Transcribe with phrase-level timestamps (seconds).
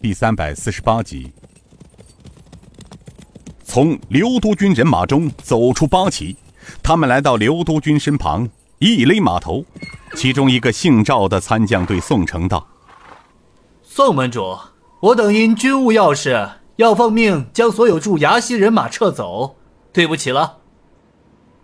[0.00, 1.32] 第三百四十八集。
[3.64, 6.36] 从刘督军人马中走出八旗，
[6.80, 8.48] 他们来到刘督军身旁，
[8.78, 9.64] 一勒马头。
[10.14, 12.64] 其中一个姓赵的参将对宋城道
[13.82, 14.56] ：“宋门主，
[15.00, 19.56] 我等因军务要事，要奉命将所有驻崖西人马撤走，
[19.92, 20.58] 对不起了。”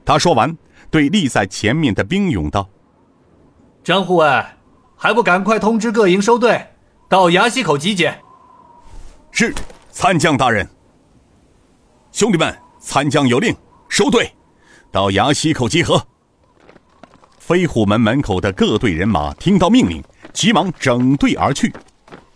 [0.04, 0.58] 他说完，
[0.90, 2.68] 对立在前面的兵勇道
[3.84, 4.44] ：“张护卫，
[4.96, 6.66] 还不赶快通知各营收队，
[7.08, 8.18] 到崖西口集结。”
[9.36, 9.52] 是，
[9.90, 10.64] 参将大人。
[12.12, 13.52] 兄弟们，参将有令，
[13.88, 14.32] 收队，
[14.92, 16.00] 到崖西口集合。
[17.40, 20.00] 飞虎门门口的各队人马听到命令，
[20.32, 21.74] 急忙整队而去。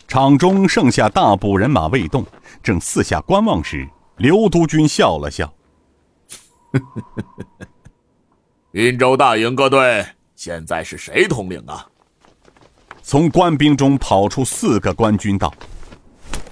[0.08, 2.26] 场中剩下大部人马未动，
[2.64, 5.54] 正四下观望时，刘督军笑了笑
[8.72, 11.86] ：“滨州大营各队，现在是谁统领啊？”
[13.04, 15.54] 从官兵中跑出四个官军道：“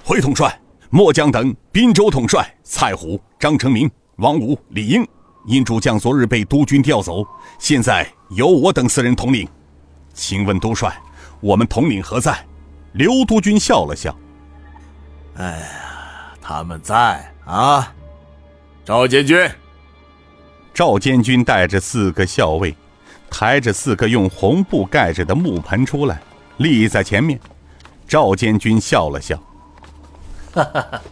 [0.09, 0.57] 回统帅，
[0.91, 5.05] 末将等滨州统帅蔡虎、张成明、王武、李英。”
[5.49, 7.27] 因主将昨日被督军调走，
[7.59, 9.49] 现在由我等四人统领，
[10.15, 10.97] 请问督帅，
[11.41, 12.39] 我们统领何在？
[12.93, 14.17] 刘督军笑了笑
[15.39, 17.93] ：“哎呀，他们在啊。”
[18.87, 19.51] 赵监军，
[20.73, 22.77] 赵监军带着四个校尉，
[23.29, 26.21] 抬着四个用红布盖着的木盆出来，
[26.59, 27.41] 立在前面。
[28.07, 29.37] 赵监军笑了笑
[30.57, 31.03] ：“哈哈哈，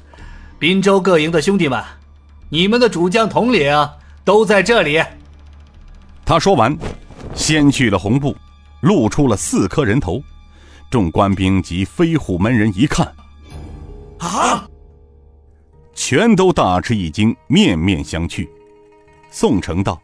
[0.58, 1.82] 滨州各营的兄弟们，
[2.48, 3.70] 你们的主将统领。”
[4.24, 5.02] 都在这里。
[6.24, 6.74] 他说完，
[7.34, 8.34] 掀去了红布，
[8.80, 10.18] 露出了四颗人头。
[10.90, 13.06] 众官兵及飞虎门人一看，
[14.20, 14.66] 啊！
[15.94, 18.48] 全都大吃一惊，面面相觑。
[19.30, 20.00] 宋城道：“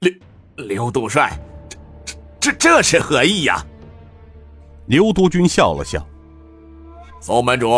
[0.00, 0.12] 刘
[0.56, 1.38] 刘督帅，
[2.04, 3.64] 这这这这是何意呀？”
[4.84, 6.06] 刘督军笑了笑
[7.18, 7.70] ：“宋门主，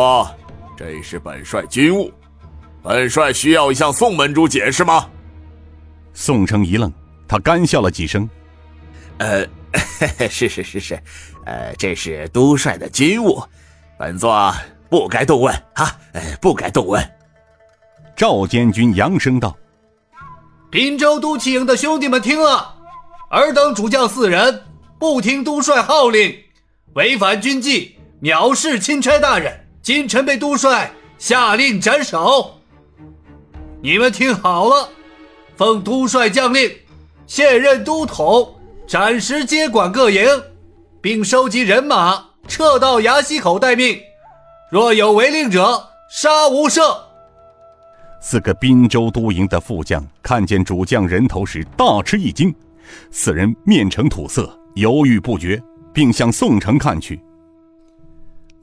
[0.78, 2.08] 这是本帅军务，
[2.84, 5.10] 本帅需要向宋门主解释吗？”
[6.14, 6.92] 宋城一愣，
[7.26, 8.30] 他干笑了几声
[9.18, 9.44] ：“呃，
[10.30, 11.02] 是是是是，
[11.46, 13.42] 呃，这是都帅的军务，
[13.98, 14.54] 本座
[14.88, 15.98] 不该动问啊，
[16.40, 17.04] 不该动问。”
[18.14, 19.56] 赵监军扬声道
[20.70, 22.72] ：“滨州都骑营的兄弟们听了，
[23.30, 24.62] 尔等主将四人
[24.96, 26.36] 不听都帅号令，
[26.94, 32.58] 违反军纪，藐视钦差大人，今晨被都帅下令斩首。
[33.80, 34.86] 你们听好了。”
[35.56, 36.70] 奉都帅将令，
[37.26, 38.54] 现任都统，
[38.86, 40.28] 暂时接管各营，
[41.00, 43.98] 并收集人马，撤到崖西口待命。
[44.70, 46.82] 若有违令者，杀无赦。
[48.20, 52.54] 四个滨州都营的副将看见主将人头时，大吃一惊。
[53.10, 55.58] 四人面呈土色，犹豫不决，
[55.94, 57.18] 并向宋城看去。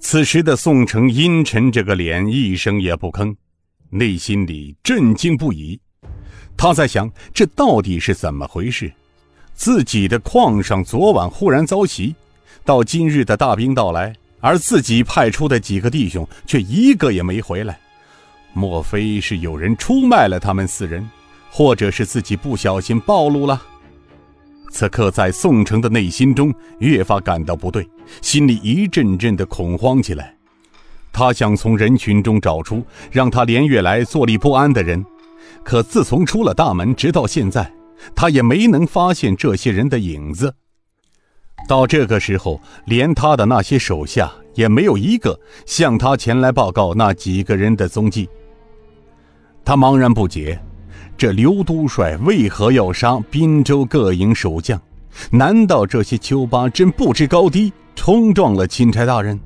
[0.07, 3.35] 此时的宋城阴沉着个脸，一声也不吭，
[3.89, 5.81] 内心里震惊不已。
[6.55, 8.94] 他在想，这到底是怎么回事？
[9.55, 12.13] 自己的矿上昨晚忽然遭袭，
[12.63, 17.79] 到今日的大兵到来，而自己派出的几个弟兄却一个也没回来。
[18.53, 21.09] 莫非是有人出卖了他们四人，
[21.49, 23.59] 或者是自己不小心暴露了？
[24.75, 27.88] 此刻，在宋城的内心中越发感到不对，
[28.22, 30.36] 心里一阵阵的恐慌起来。
[31.13, 35.02] 他想从人群中找出让他连月来坐立不安的人。
[35.63, 37.72] 可自从出了大门，直到现在，
[38.13, 40.53] 他也没能发现这些人的影子。
[41.69, 48.28] 到这个时候，连他的那些手下也没有一个向他前来报告那几个人的踪迹。
[49.63, 50.62] 他茫然不解：
[51.17, 54.79] 这刘都帅为何要杀滨州各营守将？
[55.31, 59.39] 难道这些丘巴真不知高低，冲撞了钦差大人？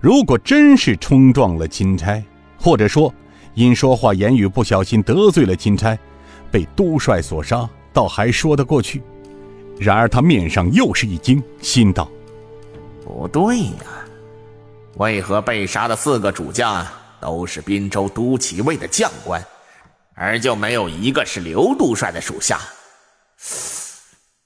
[0.00, 2.22] 如果真是冲撞了钦差，
[2.58, 3.12] 或者说……
[3.54, 5.98] 因说话言语不小心得罪了钦差，
[6.48, 9.02] 被都帅所杀，倒还说得过去。
[9.80, 12.08] 然而他面上又是一惊，心道
[13.04, 14.06] ：“不对呀，
[14.98, 16.86] 为何被杀的四个主将
[17.20, 19.44] 都是滨州都骑卫的将官，
[20.18, 22.60] 而就没有一个是刘督帅的属下？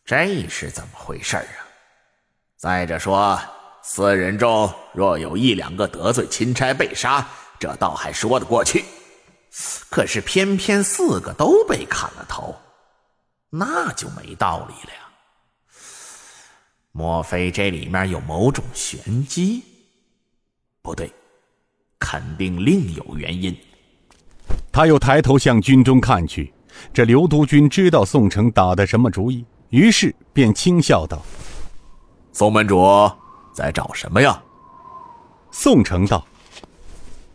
[0.05, 1.65] 这是怎么回事啊？
[2.59, 3.41] 再者说，
[3.83, 7.27] 四人中若有一两个得罪钦差被杀，
[7.59, 8.85] 这倒还说得过去。”
[9.91, 12.55] 可是偏偏四个都被砍了头，
[13.51, 15.09] 那就没道理了呀。
[16.93, 19.63] 莫非这里面有某种玄机？
[20.83, 21.11] 不对，
[21.99, 23.59] 肯定另有原因。
[24.73, 26.53] 他又抬头向军中看去，
[26.95, 31.21] 这刘督军知道宋城打的什么主意，于是便轻笑道
[32.33, 32.83] ：“宋门主
[33.53, 34.43] 在找什么呀？”
[35.53, 36.27] 宋城道。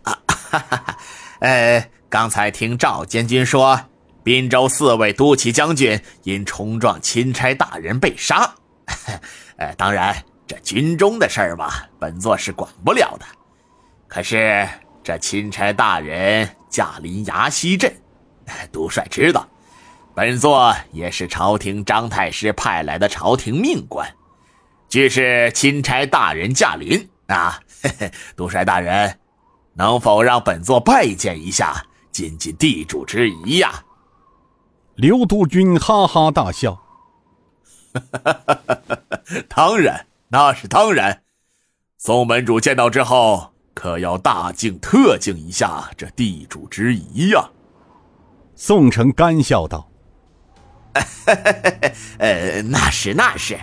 [0.04, 0.19] 哈
[0.50, 0.98] 哈哈，
[1.39, 3.80] 呃， 刚才听赵监军说，
[4.24, 8.50] 滨州四位都骑将军因冲撞钦差大人被杀。
[9.57, 10.16] 呃， 当然，
[10.48, 11.69] 这军中的事儿嘛，
[12.00, 13.25] 本座是管不了的。
[14.07, 14.68] 可是
[15.07, 17.95] 这钦差大人驾临崖西镇，
[18.74, 19.48] 督帅知道，
[20.13, 24.06] 本座也是朝廷张太师派来的朝廷命官。
[24.89, 29.18] 既是钦差大人驾临啊，嘿嘿，督帅大人，
[29.75, 33.86] 能否让本座拜见一下，尽尽地主之谊呀？
[34.95, 36.83] 刘督军哈哈大笑。
[39.48, 41.24] 当然，那是当然。
[41.98, 47.48] 宋门主见到之后，可要大敬特敬一下这地主之谊呀。
[48.56, 49.88] 宋城干笑道
[52.18, 53.56] ：“呃，那是那是。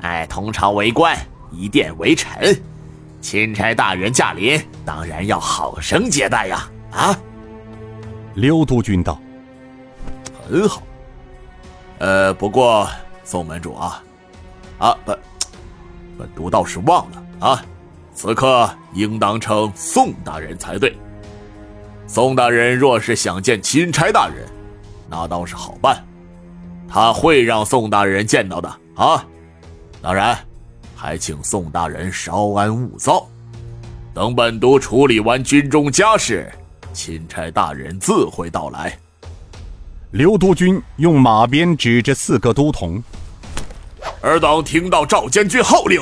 [0.00, 1.16] 哎，同朝为官，
[1.52, 2.60] 一殿为臣，
[3.20, 7.16] 钦差大人驾临，当然要好生接待呀。”啊，
[8.34, 9.20] 刘督军道
[10.50, 10.82] ：“很好。
[12.00, 12.88] 呃，不过。”
[13.22, 14.02] 宋门主啊，
[14.78, 15.18] 啊本
[16.18, 17.64] 本都倒是忘了啊，
[18.14, 20.96] 此刻应当称宋大人才对。
[22.06, 24.46] 宋大人若是想见钦差大人，
[25.10, 26.02] 那倒是好办，
[26.88, 29.26] 他会让宋大人见到的啊。
[30.00, 30.38] 当然，
[30.94, 33.26] 还请宋大人稍安勿躁，
[34.12, 36.52] 等本督处理完军中家事，
[36.92, 38.96] 钦差大人自会到来。
[40.12, 43.02] 刘督军用马鞭指着四个都统
[44.22, 46.00] ：“尔等听到赵监军号令，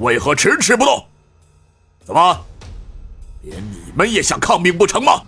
[0.00, 1.06] 为何迟迟不动？
[2.04, 2.44] 怎么，
[3.42, 5.22] 连你们也想抗命不成吗？”